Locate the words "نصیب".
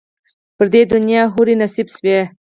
1.61-1.87